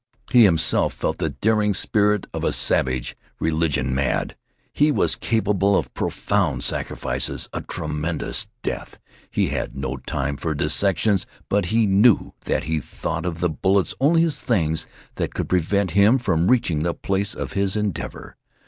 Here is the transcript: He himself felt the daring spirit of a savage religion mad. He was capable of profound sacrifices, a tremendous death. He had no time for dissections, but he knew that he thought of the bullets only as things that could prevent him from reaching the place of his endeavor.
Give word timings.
He 0.31 0.45
himself 0.45 0.95
felt 0.95 1.19
the 1.19 1.29
daring 1.29 1.75
spirit 1.75 2.25
of 2.33 2.43
a 2.43 2.53
savage 2.53 3.15
religion 3.39 3.93
mad. 3.93 4.35
He 4.73 4.91
was 4.91 5.15
capable 5.15 5.77
of 5.77 5.93
profound 5.93 6.63
sacrifices, 6.63 7.47
a 7.53 7.61
tremendous 7.61 8.47
death. 8.63 8.97
He 9.29 9.49
had 9.49 9.75
no 9.75 9.97
time 9.97 10.37
for 10.37 10.55
dissections, 10.55 11.27
but 11.49 11.65
he 11.65 11.85
knew 11.85 12.33
that 12.45 12.63
he 12.63 12.79
thought 12.79 13.27
of 13.27 13.41
the 13.41 13.49
bullets 13.49 13.93
only 14.01 14.23
as 14.23 14.41
things 14.41 14.87
that 15.17 15.35
could 15.35 15.47
prevent 15.47 15.91
him 15.91 16.17
from 16.17 16.47
reaching 16.47 16.81
the 16.81 16.95
place 16.95 17.35
of 17.35 17.53
his 17.53 17.75
endeavor. 17.75 18.37